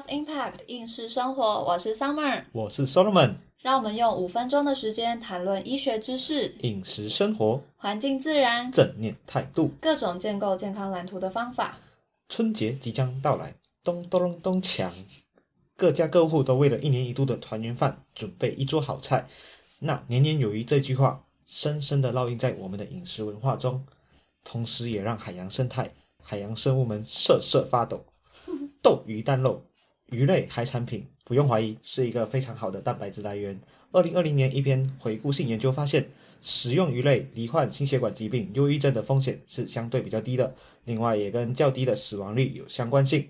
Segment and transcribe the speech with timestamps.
[0.00, 3.34] Health Impact 应试生活，我是 Summer，我是 Solomon。
[3.58, 11.76] 让我们用五分钟的时间谈论医学知识、饮食生活、环境自然、正念态度、各种建构健康蓝图的方法。
[12.30, 13.52] 春节即将到来，
[13.84, 14.88] 咚咚咚咚锵！
[15.76, 19.28] 各家各户都为了一年一度的团圆饭准备一桌好菜。
[19.80, 23.84] 那年年有余这句话，深深的烙印在我们的饮食文化中，
[24.44, 25.92] 同时也让海洋生态、
[26.22, 28.06] 海洋生物们瑟瑟发抖。
[28.82, 29.62] 斗鱼蛋肉，
[30.10, 33.58] 鱼类海产品，不用怀疑是一个非常好的蛋白质来源。
[33.92, 36.08] 二零二零年一篇回顾性研究发现，
[36.40, 40.54] 食用鱼类罹患心血管疾病、忧郁症的风险是相对比较低的，
[40.84, 43.26] 另外也跟较低的死亡率有相关性。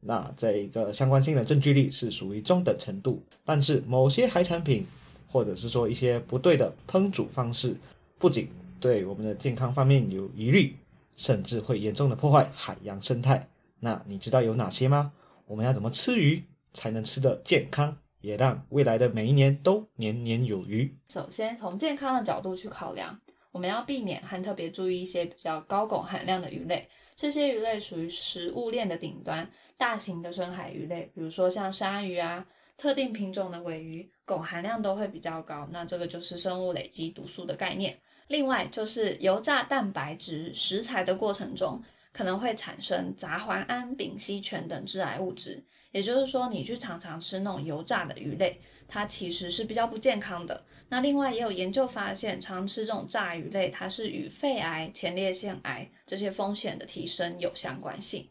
[0.00, 4.86] 那这一个相关性的证据力是属于中等程度，但是某些海产品，
[5.26, 7.76] 或者是说一些不对的烹煮方式，
[8.18, 10.76] 不仅对我们的健康方面有疑虑，
[11.16, 13.48] 甚至会严重的破坏海洋生态。
[13.80, 15.12] 那你知道有哪些吗？
[15.48, 20.94] 我们要怎么吃鱼才能吃得健康，也让未来的每一年都年年有余？
[21.08, 23.18] 首先，从健康的角度去考量，
[23.50, 26.86] 我们要避免和特别注意一些比较高汞含量的鱼类。
[27.16, 32.46] 这些鱼类属于食物链的顶端，大型的深海鱼类，比如说像鲨鱼啊，
[32.76, 35.66] 特定品种的尾鱼，汞含量都会比较高。
[35.72, 37.98] 那这个就是生物累积毒素的概念。
[38.26, 41.82] 另外，就是油炸蛋白质食材的过程中。
[42.12, 50.64] 可能会产生杂环胺、丙烯醛等致癌物质，也就是说，你去常常吃那种油炸的鱼类，它其实是比较不健康的。
[50.88, 58.28] 那另外也有研究发现，常吃这种炸鱼类，它是与肺癌、前列腺癌这些风险的提升有相关性。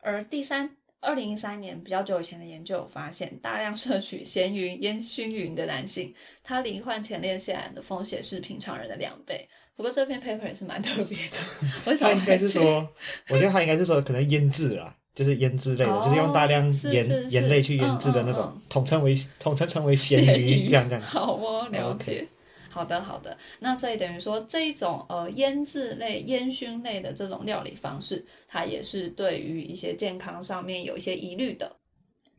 [0.00, 9.48] 而第三，二零一三年比较久以前的研究发现，大量摄取咸鱼、烟熏鱼的男性，他罹患前列腺癌的风险是平常人的两倍。
[9.76, 12.88] 不过这篇 paper 也是蛮特别的，他应该是说，
[13.28, 21.00] 我觉得他应该是说，可能腌制啊，就是腌制类的，就是用大量盐盐类去腌制的那种，统称为统称称为咸鱼这样这样。
[21.00, 22.26] 好哦，了解。
[22.78, 31.74] 好的好的，那所以等于说这一种呃腌制类、烟熏类的这种料理方式，它也是对于一些健康上面有一些疑虑的。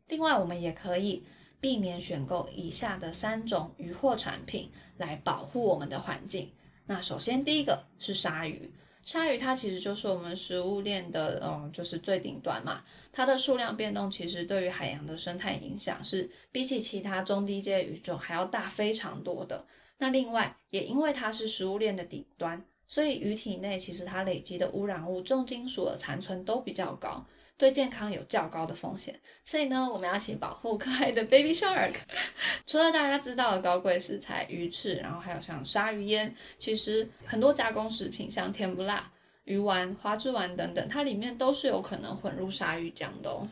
[0.07, 1.21] 另外，我们也可以
[1.59, 6.49] 避免选购以下的三种鱼货产品，来保护我们的环境。
[6.85, 8.71] 那首先第一个是鲨鱼，
[9.03, 12.83] 鲨鱼它其实就是我们食物链的，嗯，就是最顶端嘛。
[13.11, 19.65] 它的数量变动其实对于海洋的生态影响是比起其他中低阶鱼种还要大非常多的。
[19.97, 27.25] 那另外也因为它是食物链的顶端，所以鱼体内其实它累积的污染物、重金属的残存都比较高。
[27.59, 31.93] 对健康有较高的风险，所以呢，我们要请保护可爱的 baby shark。
[32.65, 39.11] 除了大家知道的高贵食材鱼翅，然后还有像鲨鱼烟，其实很多加工食品，像甜不辣、
[39.43, 43.45] 鱼丸、花枝丸等等，它里面都是有可能混入鲨鱼浆的哦。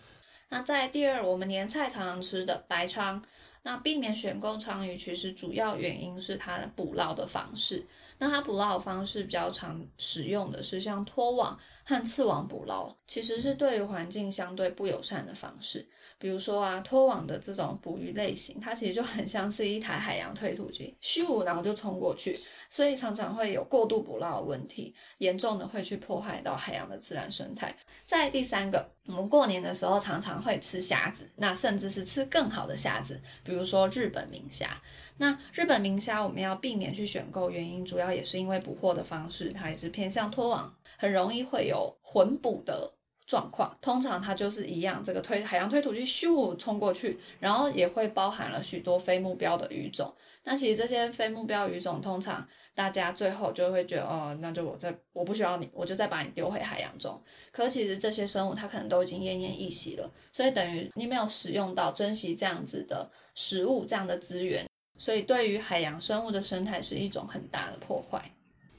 [0.47, 3.21] 那在第二，我们年菜常常吃的白鲳，
[3.63, 7.85] 那避免选购鲳鱼，其实主要原因是它的捕捞的方式。
[8.19, 15.87] 那它捕捞的方式比较常使用的是像拖网和刺网捕捞，其实是对于环境相对不友善的方式。
[16.19, 22.37] 比如说啊，拖网的这种捕鱼类型，它其实就很像是一台海洋推土机，咻，然后就冲过去，
[22.69, 27.73] 所以常常会有过度捕捞的问题，严重的会去破坏到海洋的自然生态。
[28.05, 34.77] 再第三个，我们过年的时候常常会吃虾子，那甚至是吃更好的虾子，比如说日本明虾。
[35.19, 42.93] 那日本明虾我们要避免去选购，原因主要也是因为捕获的方式，它也是偏向拖网，很容易会有有混捕的。
[43.27, 50.15] 状况通常它就是一样，这个推海洋推土机咻冲过去，然后也会包含了许多非目标的鱼种。
[50.45, 57.21] 那其实这些非目标鱼种，通常大家最后就会觉得，哦，那就我再我不需要你，我就再把你丢回海洋中。
[57.51, 64.65] 可其实这些生物它可能都已经奄奄一息了，所以等于你没有使用到珍惜这样子的食物这样的资源，
[64.97, 68.31] 所以对于海洋生物的生态是一种很大的破坏。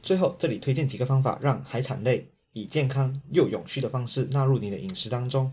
[0.02, 2.32] 最后这里推荐几个方法，让海产类。
[2.58, 5.52] 以健康又永续的方式纳入你的饮食当中。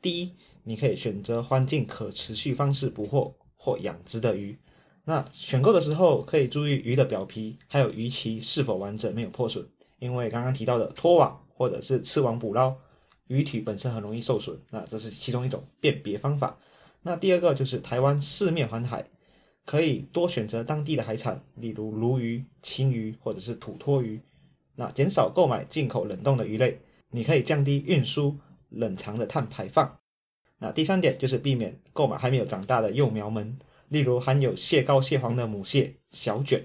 [0.00, 0.32] 第一，
[0.64, 4.58] 你可以选择环境可持续方式捕获或养殖的鱼。
[5.04, 9.66] 那选购的时候可以注意鱼的表皮还有鱼鳍是否完整，没有破损。
[9.98, 12.74] 因为刚刚提到的拖网或者是刺网捕捞，
[13.28, 14.58] 鱼体本身很容易受损。
[14.70, 16.58] 那这是其中一种辨别方法。
[17.02, 19.08] 那第二个就是台湾四面环海，
[19.64, 24.20] 可以多选择当地的海产，例如鲈鱼、青鱼或者是土托鱼。
[24.76, 26.78] 那减少购买进口冷冻的鱼类，
[27.10, 28.38] 你可以降低运输
[28.68, 29.98] 冷藏的碳排放。
[30.58, 33.58] 那第三点就是避免购买还没有长大的幼苗们，
[33.88, 36.64] 例如含有蟹膏、蟹黄的母蟹、小卷。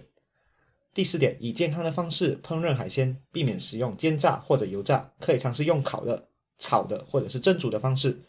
[0.94, 6.28] 第四点，以健康的方式烹饪海鲜，避免使用煎炸或者油炸，可以尝试用烤的、
[6.60, 8.22] 炒的或者是蒸煮的方式。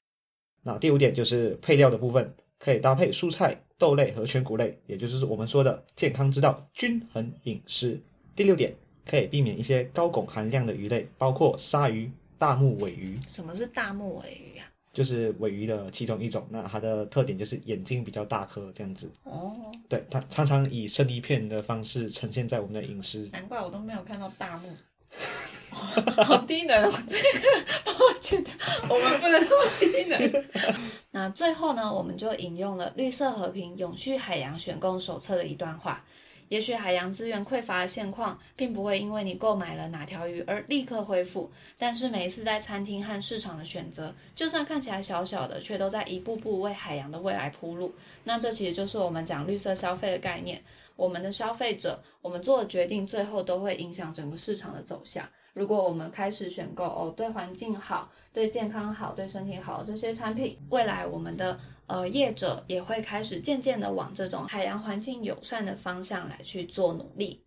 [0.62, 8.00] 那第五点就是配料的部分，可以搭配蔬菜、豆类和全谷类，也就是我们说的健康之道，均衡饮食。
[8.36, 8.72] 第六点，
[9.06, 14.66] 可以避免一些高汞含量的鱼类，包括鲨鱼、大目尾鱼，什么是大目尾鱼啊？
[14.92, 16.46] 就是尾鱼的其中一种。
[16.50, 19.10] 那它的特点就是眼睛比较大颗，这样子。
[19.24, 19.56] 哦，
[19.88, 23.28] 对，它常常以生鱼片的方式呈现在我们的饮食。
[23.32, 24.68] 难怪我都没有看到大目。
[25.72, 26.92] 好低能哦！
[27.08, 28.54] 这个帮我剪掉，
[28.88, 30.44] 我们不能那么低能。
[31.10, 36.04] 那最后呢，我们就引用了《绿色和平永续海洋选供手册》的一段话。
[36.52, 41.50] 也许海洋资源匮乏的现况，并不会因为你购买了哪条鱼而立刻恢复。
[41.78, 47.94] 但是每一次在餐厅和市场的选择，就算看起来小小的，却都在一步步为海洋的未来铺路。
[48.24, 50.62] 那这其实就是我们讲绿色消费的概念。
[50.94, 55.26] 我们的消费者，我们做的决定，最后都会影响整个市场的走向。
[55.52, 67.44] 如果我们开始选购哦，对环境好、对健康好、对身体好这些产品，未来我们的呃业者也会开始渐渐的往这种海洋环境友善的方向来去做努力。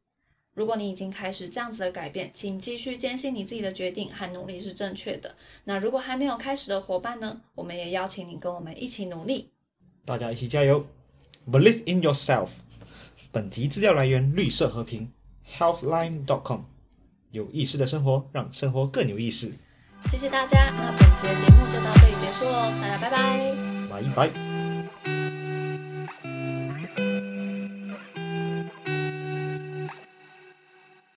[0.53, 5.35] 如果你已经开始这样子的改变，请继续坚信你自己的决定和努力是正确的。
[5.63, 9.51] 那如果还没有开始的伙伴呢，我们也邀请你跟我们一起努力，
[10.05, 10.85] 大家一起加油
[11.49, 12.49] ！Believe in yourself。
[13.31, 15.11] 本集资料来源：绿色和平
[15.57, 16.74] ，Healthline.com。
[17.35, 19.51] 有意识的生活，让生活更有意思。
[20.05, 24.44] 谢谢大家，那本期的节目就到这里结束喽，大家拜拜，拜拜。